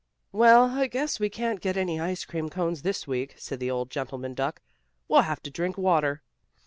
[0.31, 3.91] "Well, I guess we can't get any ice cream cones this week," said the old
[3.91, 4.59] gentleman duck.
[5.07, 6.23] "We'll have to drink water."